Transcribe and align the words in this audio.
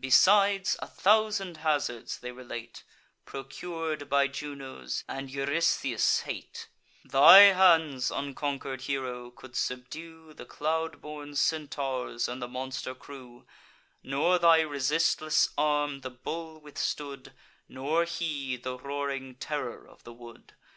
Besides, 0.00 0.74
a 0.82 0.88
thousand 0.88 1.58
hazards 1.58 2.18
they 2.18 2.32
relate, 2.32 2.82
Procur'd 3.24 4.08
by 4.08 4.26
Juno's 4.26 5.04
and 5.08 5.30
Eurystheus' 5.30 6.22
hate: 6.22 6.66
"Thy 7.04 7.42
hands, 7.52 8.10
unconquer'd 8.10 8.80
hero, 8.80 9.30
could 9.30 9.54
subdue 9.54 10.34
The 10.34 10.46
cloud 10.46 11.00
born 11.00 11.36
Centaurs, 11.36 12.26
and 12.28 12.42
the 12.42 12.48
monster 12.48 12.92
crew: 12.92 13.46
Nor 14.02 14.40
thy 14.40 14.62
resistless 14.62 15.50
arm 15.56 16.00
the 16.00 16.10
bull 16.10 16.60
withstood, 16.60 17.32
Nor 17.68 18.02
he, 18.02 18.56
the 18.56 18.76
roaring 18.76 19.36
terror 19.36 19.86
of 19.86 20.02
the 20.02 20.12
wood. 20.12 20.54